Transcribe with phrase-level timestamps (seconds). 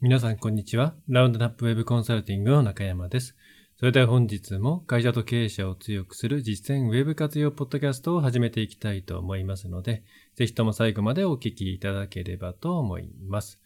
[0.00, 0.94] 皆さん、こんにちは。
[1.08, 3.34] ラウンドナップウェブコンサルティングの中山です。
[3.80, 10.04] それでは本日も会社と経営者を強くする実践ウェブ活用ポッドキャストを始めていきたいと思いますので、
[10.36, 13.60] ぜひとも最後までお聞きいただければと思います。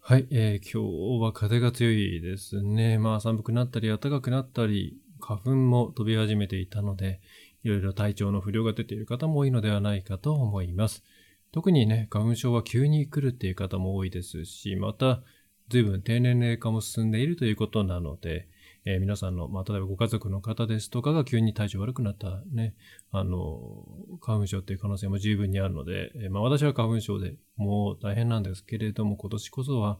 [0.00, 2.98] はい、えー、今日は風が強いですね。
[2.98, 7.20] まあ寒くなったり暖かくなったり、花粉も飛び始めていたので、
[7.62, 11.04] いろいろ体調の不良が出ている方も多いのではないかと思います。
[11.52, 15.22] 特にね、花粉症は急に来るっていう方も多いですし、また、
[15.68, 18.48] 随分低年齢化も進んでいるということなので、
[18.84, 22.74] えー、皆さんの、まあ、例えばご家族の方ですとかが急に体調悪くなったね、
[23.10, 23.84] あの、
[24.20, 29.98] 花粉症っていう可能性も十分にあるので、えー、まあ、私は花粉症でもう大変なんですけれども、今年こそは、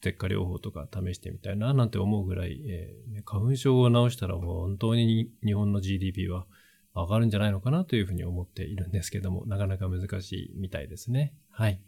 [0.00, 6.46] 舌下療法とか試してみたいな、なんて思うぐらい、えー、花粉症を治したら本当に日本の GDP は
[6.94, 11.34] 上がるんじゃないのかなというふうに思っているんですけども、なかなか難しいみたいですね。
[11.50, 11.80] はい。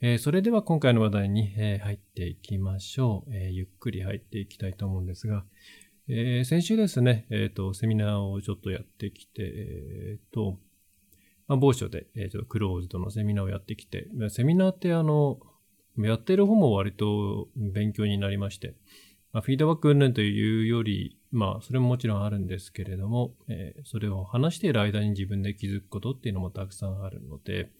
[0.00, 5.44] えー、それでは今回の話題に、えー、入っていきましょう、えー、ゆっくり入っていきたいと思うんですが、
[6.08, 10.58] え先週ですね、えっ、と、セミナーをちょっとやってきて、えっ、と、
[11.48, 15.38] まあ、某所で、え、っとクローズドのセミナーをやってきて、セミナーってあの、
[15.98, 18.74] やってる方も割と勉強になりまして、
[19.32, 27.70] まあ、フィードバック云々というより、まあ、それももちろんあるんですけれども、え、それを話している間に自分で気づくことっていうのもたくさんあるので、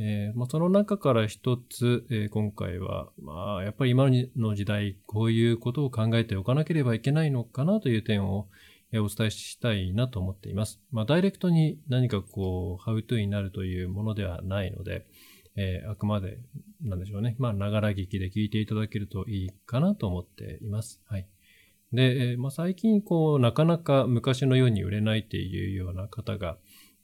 [0.00, 8.46] えーまあ、その中から一つ、えー、今回は、まあ、やっぱり今の時代、こういうことを考えておかなければいけないのかなという点を、
[8.92, 10.80] えー、お伝えしたいなと思っています。
[10.92, 15.04] まあ、ダイレクトに何かこう、ハウトゥーになるというものではないので、
[15.56, 16.38] え、あくまで、
[16.80, 17.34] なんでしょうね。
[17.38, 21.02] まあ、ながら聞きで聞いていただけるといいかなと思っています。
[21.06, 21.26] はい。
[21.92, 26.58] で、え、まあ、最近、こう、なかなか昔のように売れないっていうような方が、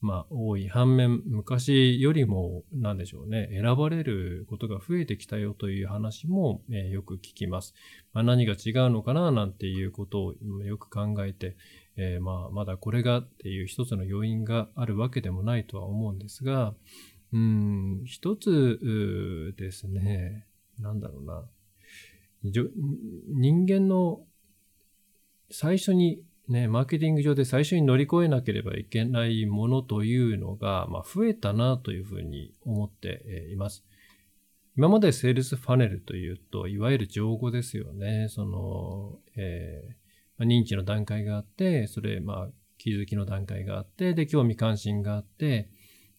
[0.05, 7.74] まあ、多い反面、昔よりも、なんでしょうね、選ばれることが増えてきたよという話も、え、よく聞きます。
[8.12, 11.56] まあ、何が違うのかななんていうことをよく考えて、
[11.96, 16.74] えー、まあ、まだこれがっていう一つの要因があるわけでもないとは思うんですが、
[17.33, 20.46] うん、一つですね、
[20.80, 21.45] なんだろうな、
[22.42, 24.20] 人間の
[25.50, 33.84] 最初にね、マーケティング上で最初に乗り越えなければいけないものというのが、まあ、増えたなというふうに思っています。
[34.77, 38.27] 今までセールスファネルというと、いわゆる情語ですよね。
[38.28, 45.70] その、えー、認知の段階があって、それ、まあ、気づきの段階があって、で、興味関心があって、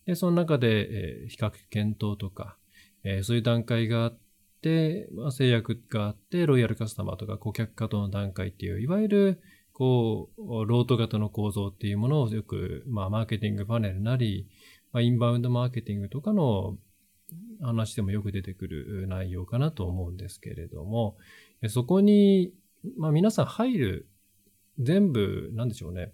[0.05, 2.57] で、その中で、えー、比較検討とか、
[3.03, 4.19] えー、そういう段階があっ
[4.61, 9.41] て、まあ、制約があって、ロイヤルカスタマーとか顧客化との段階っていう、いわゆる、
[9.75, 14.47] こう、ロート型の構造っていうものをよく、まあ、マーケティングパネルなり、
[14.93, 16.77] まあ、インバウンドマーケティングとかの
[17.61, 21.17] 話でもよく出てくる内容かなと思うんですけれども、
[21.67, 22.53] そこに、
[22.97, 24.07] まあ、皆さん入る、
[24.79, 26.13] 全部、なんでしょうね。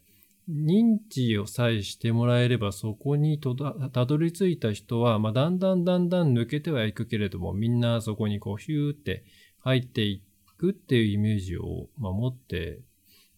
[0.50, 9.24] 認知をさえしてもらえればそこにたどり着いた人は、まあ、だんだんだんだん抜けてはいくけれども、みんなそこにこうヒューって
[9.60, 10.24] 入ってい
[10.58, 12.82] くっていうイメージを、まあ、持って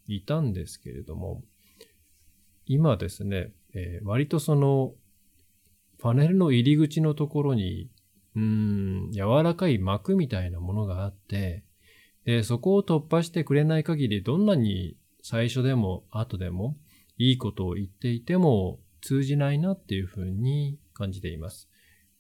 [0.07, 1.43] いたんですけれども、
[2.65, 4.93] 今ですね、えー、割とその、
[5.99, 7.89] パネルの入り口のところに、
[8.35, 11.63] うん、柔らかい膜みたいなものがあって、
[12.25, 16.77] で、そこを突破してくれない限り、どんなに最初でも後でも
[17.17, 21.69] いいことを言っていても通じないなっていうふうに感じています。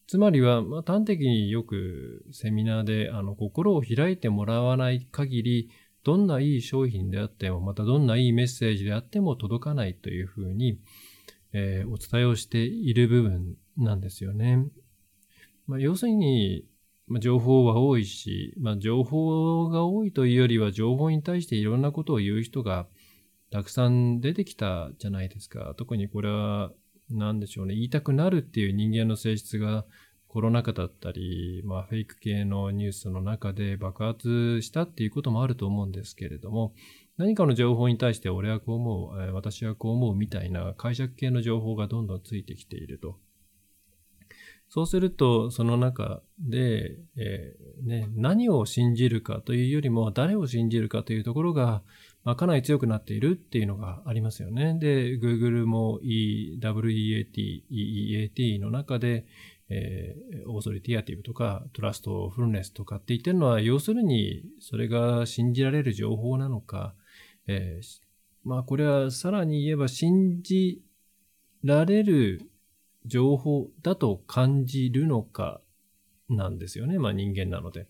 [0.07, 5.69] つまりは、まあ、端的によくセミナーであの心を開いてもらわない限り
[6.03, 10.79] どんないい商品であっても、またどんないいメッセージであっても届かないというふうに、
[11.53, 14.65] えー、お伝えをしている部分なんですよね。
[15.67, 16.65] まあ、要するに、
[17.07, 22.87] まあ、情報は多いし、まあ、情報が多いというよりは情報に対していろんなことを言う人が
[23.51, 25.73] たくさん出てきたじゃないですか。
[25.77, 26.71] 特にこれは
[27.09, 27.75] 何でしょうね。
[27.75, 29.85] 言いたくなるっていう人間の性質が
[30.33, 36.73] コロナ禍だったり、まあ、フェイク系のニュースの中で爆発したっていうこともあると思うんですけれども、
[37.17, 43.19] 何かの情報に対して俺はこう思う、私はこう思うみたいな解釈系の情報がどんどんついてきていると。
[44.69, 51.83] そうすると、その中で、えー、ね、何を信じるかというよりも、誰を信じるかというところが、
[52.23, 54.79] まあ、かなり強くなっているっていうのがありますよね。
[54.79, 59.27] で、Google も EWEAT、EEAT の中で、
[59.73, 66.93] えー、オーソリティアティブとかトラストフルネスとかって言ってるのは、要するにそれが信じられる情報なのか、
[67.47, 68.01] えー、
[68.43, 70.81] まあこれはさらに言えば信じ
[71.63, 72.49] られる
[73.05, 75.61] 情報だと感じるのか
[76.29, 76.99] なんですよね。
[76.99, 77.87] まあ人間なので。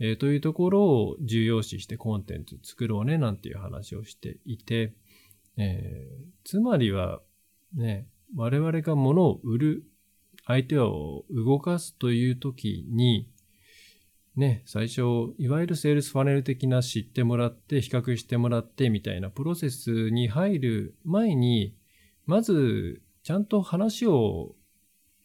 [0.00, 4.92] えー、というところを重要視してコンテンツ作ろうねなんていう話をしていて、
[5.56, 7.20] えー、つまりは
[7.74, 9.84] ね、我々が物を売る、
[10.46, 13.28] 相手を動かすという時に、
[14.36, 15.02] ね、最初、
[15.38, 21.76] いわゆるセールスファネル的な知ってもらって、比較してもらってみたいなプロセスに入る前に、
[22.26, 24.56] まず、ちゃんと話を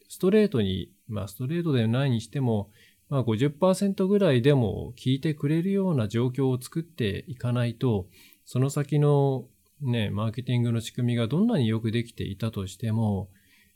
[0.08, 2.70] ストレートに、まあストレートでないにしても、
[3.08, 8.06] まあ50%ぐらいでも聞いてくれるような状況を作っていかないと、
[8.44, 9.46] その先の
[9.80, 13.28] ね、マーケティングの仕組みがどんなによくできていたとしても、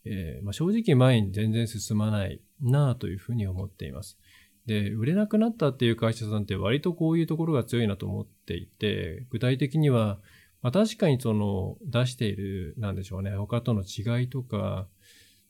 [0.05, 4.17] えー、まあ、正直前に全然進まないなあというふうに思っています。
[4.65, 10.19] で、売れなくなったっていう会社さんって割とこういうところが強いなと思っていて、具体的には、
[10.61, 14.87] まあ、確かにその出している、なんでしょうね、他との違いとか、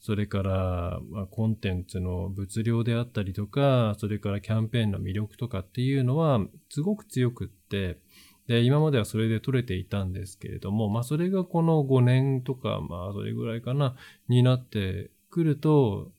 [0.02, 7.98] それから、ま、コンテンツの物量であったりとか、それからキャンペーンの魅力とかっていうのは、すごく強くって、
[8.47, 13.95] で、今まではそれで取れていたんですけれども、まあそれがこの5年とか、まあそれぐらいかな、
[14.27, 16.12] になってくると、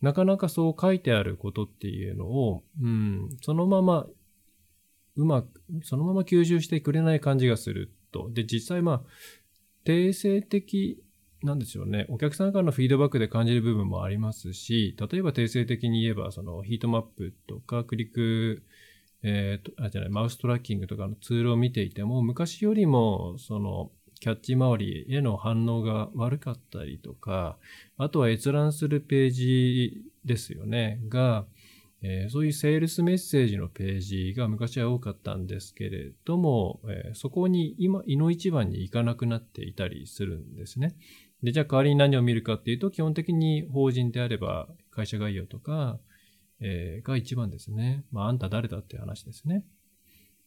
[0.00, 4.06] なかなかそう書いてあることっていうのを、うん、そのまま、
[5.16, 8.30] うまく、そのまま吸収してくれない感じがすると。
[8.32, 9.02] で、実際まあ、
[9.84, 11.02] 定性的
[11.42, 12.06] なんですよね。
[12.08, 18.62] お客さんからのフィードバックで感じる部分もありますし、例えば定性的に言えば、そのヒートマップとかクリック
[19.26, 23.90] えー、と、あ、じゃない、マウストラッキングとかのツールを見ていても、昔よりも、その、
[24.20, 27.58] キャッチ周りへの反応が悪かったりとか、
[27.96, 31.46] あとは閲覧するページですよね、が、
[32.02, 40.96] えー、そういうセールスメッセージのページが昔は多かったんですけれども、えー、そこに今、いの一番に行かなくなっていたりするんですね。
[41.42, 45.98] で、じゃあ代わりに何を見るかっていうと、基本的に法人であれば会社概要とか、
[46.66, 48.04] えー、が一番ですね。
[48.10, 49.66] まあ、あんた誰だっていう話ですね。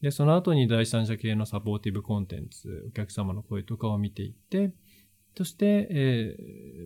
[0.02, 4.72] で、その後に第三者系のサポーティブコンテンツ、お客様の声とかを見ていって、
[5.36, 6.36] そして、え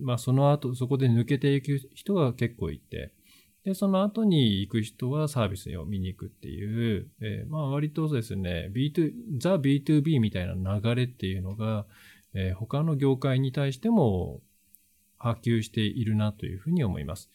[0.02, 3.14] ー、まあ、その後、そこで抜けていく人が結構いて、
[3.64, 11.86] で、その後に行く人はサービスを見に行くっていう、えー、まあ、割とですね、B2、ザ B2B みたいな流れっていうのが、
[12.34, 14.42] えー、他の業界に対しても
[15.16, 17.30] 波及しているなというふうに思います。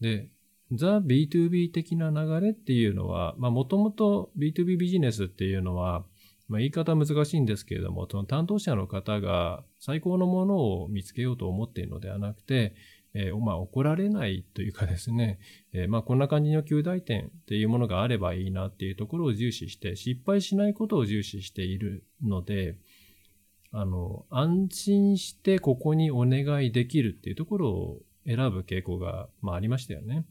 [0.00, 0.28] で、
[0.72, 6.04] ザ・ B2B 的な流れっていうのは、まあもともと B2B ビジネスっていうのは、
[6.48, 12.74] まあ、言い方難しいんですけれども、その担当者の方が最高のものを見つけようと思っているのではなくて、
[13.14, 15.38] えー、まあ怒られないというかですね、
[15.72, 22.76] えー、まあこんな感じの旧大点っていうものがあればいいなっていうところを重視して、失敗しないことを重視しているので、
[23.72, 30.24] あの、安心してここにお願いできるっていうところを選ぶ傾向が、まあ、ありましたよね。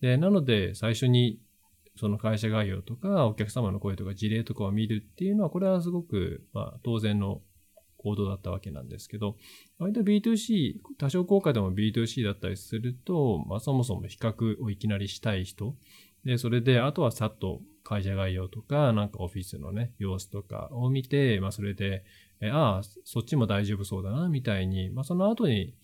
[0.00, 1.40] で、なので最初に
[1.96, 7.42] その会社概要とかお客様の声とか事例とかを見るっていうのは、これはすごく、まあ、当然の
[7.98, 9.36] 行動だったわけなんですけど、
[9.78, 15.76] 割と B2C、多少効果でも B2C だったりすると、まあそもそも比較をいきなりしたい人、
[16.24, 22.04] で、それで、あとはさっと会社概要とか、なんかオフィスのね、様子とかを見て、まあそれで、
[22.40, 25.74] えああ、そっちも大丈夫そうだな、みたいに、まあその後に、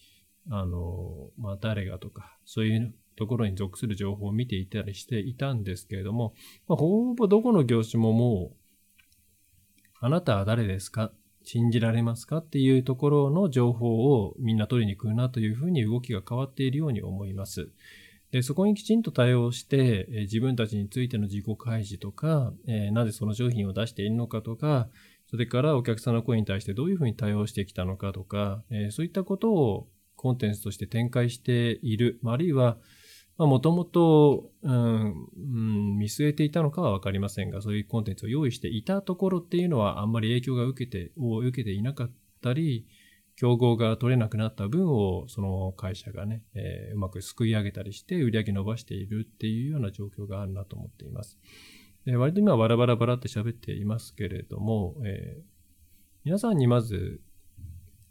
[0.50, 6.34] あの、まあ誰がとか、そういうところに属する情報を見ていたりしていたんですけれども、
[6.68, 8.56] まあ、ほぼどこの業種ももう、
[10.00, 11.12] あなたは誰ですか？
[11.42, 12.38] 信じられますか？
[12.38, 17.70] っていうところの情報をみんな取りに来るなというふうに動きが変わっているように思います。
[18.32, 24.88] でそこにきちんと対応して、え自分たちについての自己開示とか、え、なぜその商品を出しているのかとか、
[25.30, 32.78] それからお客さんの声に対してどういうふうに対応してきたのかとか、え、そういったことをコンテンツとして展開している、あるいは
[33.38, 35.28] まあもともと、うん
[35.98, 42.10] 見据えていたのかはわかりませんが、そういうコンテンツを用意していたところっていうのはあんまり影響が受けて、を受けていなかっ
[42.42, 42.86] たり、
[43.36, 51.38] 競合が取れなくなった分をその会社がね、えー、うまくすくい上げたりして売り上げ伸ばしているっていうような状況があるなと思っています。
[52.06, 55.42] で割と今バラバラバラって喋っていますけれども、えー、
[56.24, 57.20] 皆さんにまず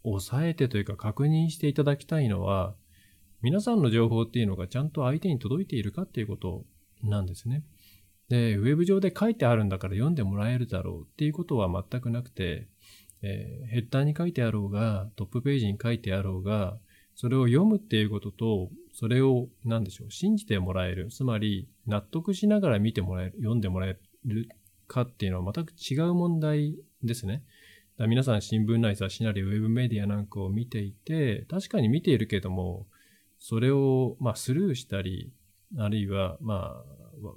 [0.04, 2.76] 押さえてというか確認していただきたいのは、
[3.46, 6.66] 皆さんの情報っていうのがちゃんと相手に届いているかっていうこと
[7.04, 7.64] なんですね。
[8.28, 12.68] で、ウェブ上で書いてあるんだから読んでもらえるだろうっていうことは全くなくて、
[13.22, 16.80] えー、ヘッダーに書いてあろうが、トップページに書いてあろうが、
[17.14, 21.10] それを読むっていうことと、それを、何でしょう、信じてもらえる。
[21.10, 24.50] つまり、納得しながら見てもらえる、読んでもらえる
[24.88, 27.44] かっていうのは全く違う問題ですね。
[28.00, 32.88] 皆さん新聞なり雑誌なりウェブメディアなんかを見ていて、確かに見ているけども、
[33.48, 35.32] それを、まあ、スルーしたり、
[35.78, 37.30] あるいは、まあ、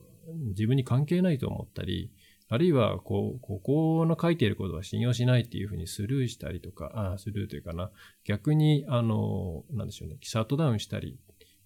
[0.57, 2.11] 自分に関係ないと思ったり、
[2.49, 7.91] あるいは、こう、ここの書いていることは信用しないっていうふうにスルーしたりとか、あスルーというかな、
[8.25, 11.19] 逆に、あの、なんでしょうね、シャットダウンしたり、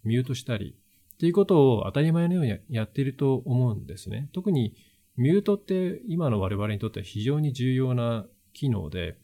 [0.03, 0.75] ミュートしたり、
[1.15, 4.29] っていうことを当たり前のようにやっていると思うんですね。
[4.33, 4.75] 特に、
[5.17, 9.19] ミュートって今の我々にとっては非常に重要な機能で、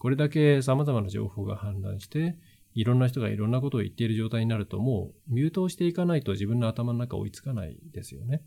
[0.00, 2.36] これだけ様々な情報が氾濫して、
[2.76, 8.42] いろんな人がいろんなことを言っている状態になると、もうミュートをしていかないと自分の頭の中追いつかないですよね。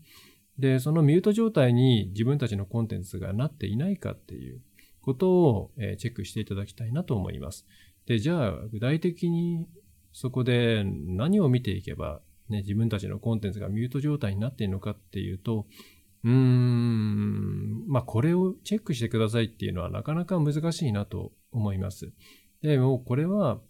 [0.56, 4.60] で、そのミュート状態に自分たちのコンテンツがなっていないかっていう
[5.02, 7.66] ことをチェックしていただきたいなと思います。
[8.06, 9.66] で、じゃあ具体的に
[10.12, 15.66] そこで何を見ていけば、ね、自分たちのコンテンツがミュート状態になっているのかっていうと、
[16.22, 22.12] うーん、まあこれをチェックしてくださいっていうのはなかなか難しいなと思います。
[22.62, 23.60] でもこれは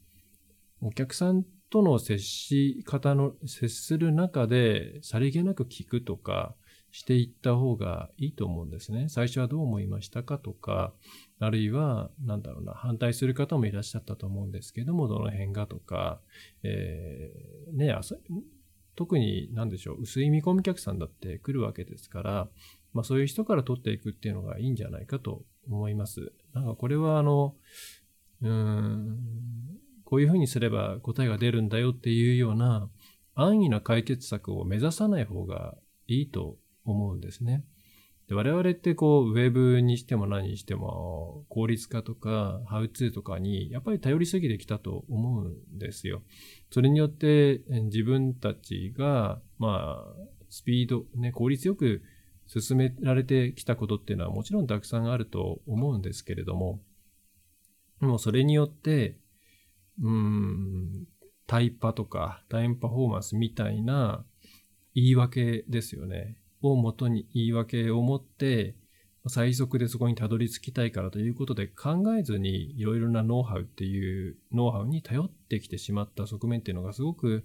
[0.80, 6.54] お客さんとの接し方の、接する中でさりげなく聞くとか、
[6.92, 9.08] していった方がいいと思うんですね。
[9.08, 10.92] 最初はどう思いましたかとか、
[11.38, 16.20] あるいは、なんだろうな、反対する方もいらっしゃったと思うんですけども、どの辺がとか、
[16.62, 17.94] えー、ね、
[18.96, 22.48] 特に何でしょう、薄い見込み客さんだって来るわけですから、
[22.92, 26.32] まあそういう人から取っていくっていうのがいいんじゃないかと思います。
[26.52, 27.54] なんかこれはあの、
[28.42, 29.18] うーん、
[30.10, 32.90] こういうふうにすれば答えが出るんだよっていうような
[33.36, 35.76] 安易な解決策を目指さない方が
[36.08, 37.64] いいと思うんですね。
[38.26, 46.22] で我々ってこう、ウェブにしても何にしても、効率化とか、ハウツーとかに、やっぱり頼りすぎてきたと思うんですよ。
[46.70, 50.14] それによって、自分たちが、まあ、
[50.48, 52.02] スピード、ね、効率よく
[52.46, 56.80] 進められてきたことっていうのはもちろんたくさんあると思うんですけれども、
[58.00, 59.19] もうそれによって、
[60.02, 61.06] うん、
[61.46, 64.24] タイパとかタイムパフォーマンスみたいな
[64.94, 66.36] 言い訳ですよね。
[66.62, 68.76] をもとに言い訳を持って、
[69.28, 77.44] 最速でそこにたどり着きたいからということで考えずにいろいろなノウハウっていうノウハウに頼ってきてしまった側面っていうのがすごく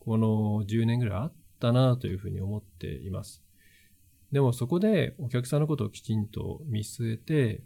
[0.00, 3.42] この10年ぐらいあったなというふうに思っています。
[4.32, 7.62] でもそこでお客さんのことをきちんと見据えて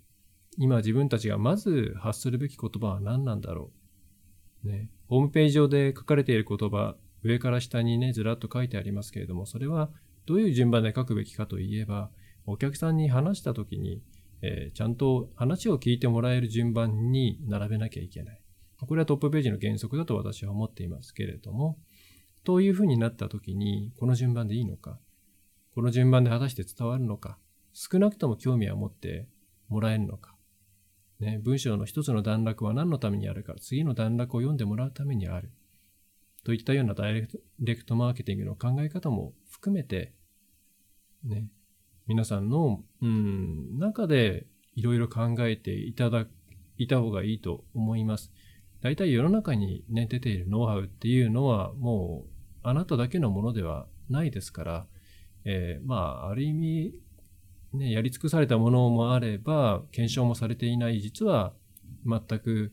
[0.58, 3.77] 今自分たちがまず発するべき言葉は何なんだろう。
[4.68, 9.90] ね、ホームページ上で書かれている言葉上から下にねずらっと書いてありますけれどもそれは
[10.28, 12.10] どういう順番で書くべきかといえば、
[12.44, 14.02] お客さんに話したときに、
[14.42, 18.42] えー、ちゃんと話を聞いてもらえる順番に並べなきゃいけない。
[18.86, 21.78] これはトップページの原則だと私は思っていますけれども、
[22.44, 24.98] というふうになったときに、この順番でいいのか、
[25.74, 27.38] この順番で果たして伝わるのか、
[27.72, 29.28] 少なくとも興味は持って
[29.68, 30.36] もらえるのか、
[31.20, 35.50] ね、文章の一つの段落は何のためにあるか、次の段落を読んでもらうためにある。
[36.44, 37.28] といったようなダイ
[37.60, 40.14] レクトマーケティングの考え方も含めて、
[41.24, 41.48] ね、
[42.06, 46.26] 皆さんの、うん、中でいろいろ考えていただ
[46.78, 48.32] いた方がいいと思います。
[48.80, 52.30] 大体世の中にね、出ているノウハウっていうのはもう
[52.62, 54.86] あなただけのものではないですから、
[55.44, 57.00] えー、まあ、ある意味、
[57.72, 61.52] ね、やり尽くされたものもあれば、検証もされていない、実は
[62.06, 62.72] 全く、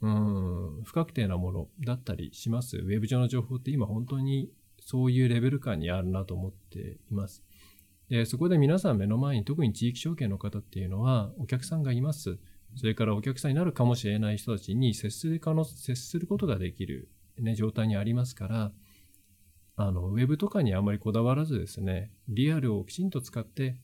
[0.00, 2.76] うん、不確定なものだったりします。
[2.76, 4.50] ウェブ上の情報って今本当に
[4.80, 7.44] そういうレベル感にあるなと思っています。
[8.08, 12.38] で、そこで皆さん目の前に特に地域証券の方っていうのはお客さんがいます。
[12.76, 18.72] それからお客さんになるかもしれない人たちに接する可能、接することができる、ね、状態にありますから、
[19.76, 23.78] あの、ウェブとかにあまりこだわらずですね、リアルをきちんと使って、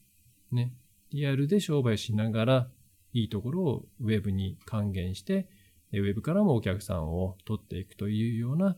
[0.53, 0.73] ね、
[1.11, 2.71] リアルで商売しながら、
[3.15, 5.49] いいところをウェブに還元して、
[5.93, 8.77] ウェブからもお客さんを取っていくというような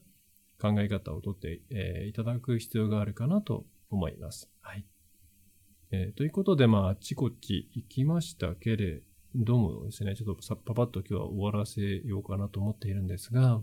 [0.60, 1.60] 考え方をとって、
[2.06, 4.48] いただく必要があるかなと思います。
[4.60, 4.84] はい。
[5.92, 9.02] えー、ということで、まあ、あっちこっち行きましたけれ
[9.34, 13.60] どもですね、ちょっとさパパッと今日は終わらせようかなと思っているんですが、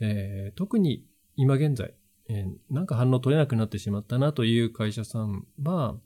[0.00, 1.04] えー、特に
[1.36, 1.94] 今現在、
[2.28, 5.96] えー、なんか反応取れなくなってしまったなという会社さんは、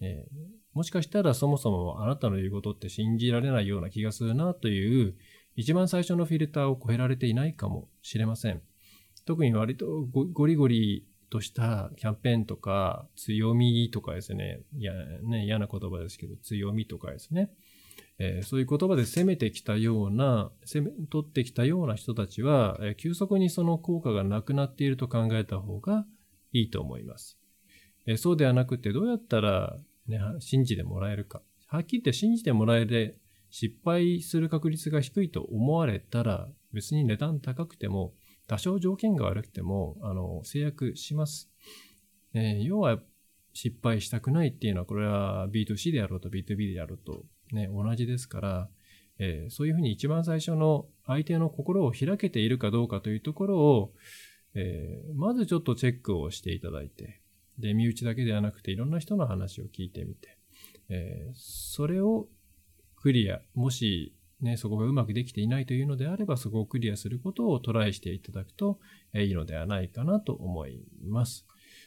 [0.00, 0.38] えー、
[0.74, 5.14] もしかしたらそもそもあなたの言うことって信じられないような気がするなという
[5.54, 8.60] 一番最初のフィルターを超えられていないかもしれません。
[9.24, 17.50] 特に割とゴリゴリとしたキャンペーンとか強みとかですね、いやね嫌な言葉ですけど強みとかですね、
[18.18, 26.06] えー、そういう言葉で攻めてきたような、攻め取ってきたような人たちは、え、急速にその効果がなくなっていると考えた方が
[26.52, 27.38] いいと思います。
[28.06, 31.42] え、そうではなくて、どうやったら、ね、信じてもらえるか。
[31.66, 33.18] はっきり言って信じてもらえて
[33.50, 38.14] 失敗する確率が低いと思われたら、別に値段高くても、
[38.46, 41.50] 多少条件が悪くても、あの、制約します。
[42.34, 43.00] えー、要は
[43.54, 48.68] 失敗したくないっていうのは、これは B2C であろうと B2B であろうとね、同じですから、
[49.18, 53.92] えー、そういうふうに一番最初の相手の心を開けているかどうかというところを、
[54.54, 57.22] えー、まずちょっとチェックをしていただいて、
[57.58, 60.38] で、身内だけではなくていろんな人の話を聞いてみて、
[60.88, 62.28] えー、それを
[62.96, 68.78] クリア、もしね、そこがうまくできていないというのであれば、そこをクリアすることをトライしていただくと
[69.14, 71.46] いいのではないかなと思います。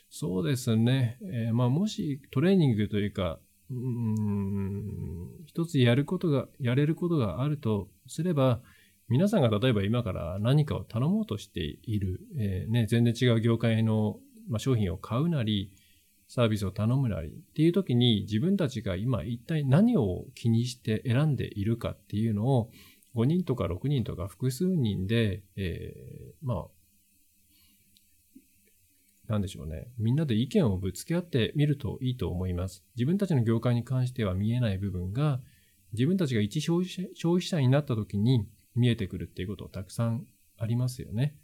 [0.10, 1.20] そうですね。
[1.22, 8.62] えー、まあ、もしトレーニングというか、うん、一つやることが、やれることがあるとすれば、
[9.10, 14.18] 皆さんが例えば今から何かを頼もうとしている、えー、ね、全然違う業界の、
[14.50, 15.72] まあ、商品を買うなり、
[16.28, 22.70] サービスを頼むなりっていう時に自分たちが今一体何を気にして選んでいるかっていうのを
[23.16, 26.68] 5人とか6人とか複数人で、えー、まあ、
[29.28, 29.88] なんでしょうね。
[29.98, 32.84] みんなで意見をぶつけ合ってみるといいと思います。
[32.96, 35.40] 自分たちの業界に関しては見えない部分が、
[35.94, 40.26] 自分たちが一消費者消費者になった時に見えてくるっていうことたくさん
[40.58, 41.36] ありますよね。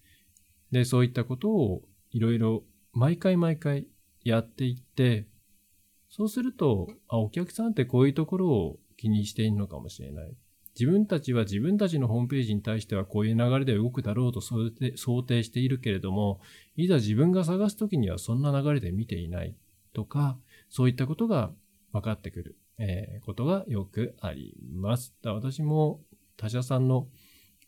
[0.71, 2.63] で、そういったことをいろいろ
[2.95, 3.87] 毎回毎回
[4.23, 5.27] やっていって、
[6.09, 10.33] そうすると、あ、お客さんってこういうところを気にしているのかもしれない。
[10.79, 16.39] 自分たちは自分たちのホームページに対してはこういう流れで動くだろうと想定しているけれども、
[16.77, 19.55] いざ自分が探すときにはそんな流れで見ていない
[19.93, 20.37] とか、
[20.69, 21.51] そういったことが
[21.91, 25.13] 分かってくる、えー、ことがよくあります。
[25.21, 26.01] だ私も
[26.37, 27.07] 他社さんの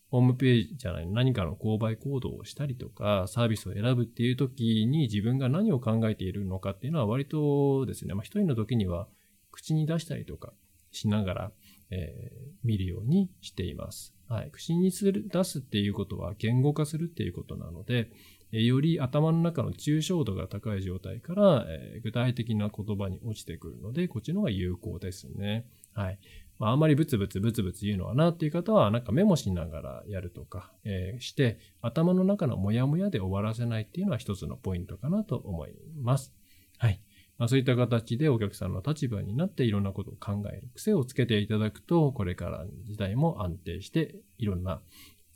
[0.09, 9.07] ホームページじゃない、何かの購買行動をしたりとか、サービスを選ぶっていう時に自分が何を考えているのかっていうのは割とですね、まあ一人の時には
[9.51, 10.53] 口に出したりとか
[10.91, 11.51] しながら、
[11.89, 14.13] えー、見るようにしています。
[14.27, 14.51] はい。
[14.51, 18.11] 口にする、出すっていうことは言語化するっていうことなので、
[18.51, 25.65] えー、より頭の中の抽象度が高い状態から、えー、具体的な言葉に落ちてくるので、こっちの方が有効ですね。
[25.97, 26.19] はい。
[26.59, 36.33] まあ、あんまりブツブツブツブツ言うのはなっていう方は、なんかメモしながらやるとか、えー、して、頭の中のモヤモヤで終わらせないっていうのは一つのポイントかなと思います。
[36.77, 37.01] はい。
[37.39, 44.81] まあ、そういった形でお客さんの立場になっていろんなことを考える癖をつけていただくと、これからの時代も安定して、いろんな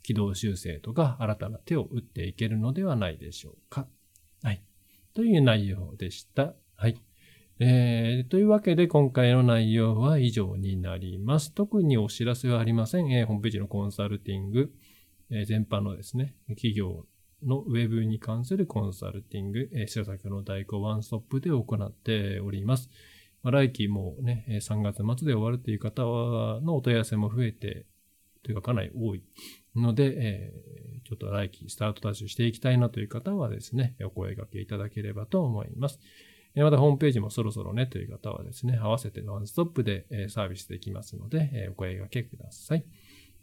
[0.02, 3.86] 軌道修正とか新たな手を打っていけるのではないでしょうか。
[4.42, 4.62] はい。
[5.14, 6.54] という内容でした。
[6.74, 6.96] はい。
[7.64, 11.52] えー、というわけで今回の内容は以上になります。
[11.52, 13.12] 特にお知らせはありません。
[13.12, 14.72] えー、ホームページのコンサルティング、
[15.30, 17.06] えー、全般のですね、企業
[17.40, 22.90] のウェブに関するコンサルティング、えー、施策の代行ワンストップで行っております。
[23.44, 27.86] まあ、来期もね、3月末で終わるという方のお問い合わせも増えて、
[28.42, 29.22] というかかなり多い
[29.76, 36.00] ので、えー、ちょっと来期スタートダッシュしていきたいなという方はですね、お声掛けいただければと思います。
[36.54, 42.84] またホームページもそろそろねという方はですね、合わせてワンストップでサービスできますので、お声掛けください。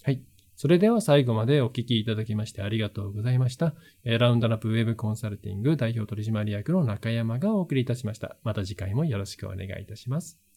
[0.03, 0.21] はい。
[0.55, 3.75] それでは最後までお聞きいただきましてありがとうございました。
[4.03, 8.35] ラウンドナップウェブコンサルティング代表取締役の中山がお送りいたしました。
[8.43, 10.48] また次回もよろしくお願いいたします。